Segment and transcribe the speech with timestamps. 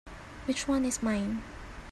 [0.45, 1.43] Which one is mine?